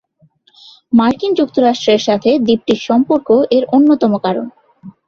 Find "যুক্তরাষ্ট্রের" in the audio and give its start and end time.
1.39-2.01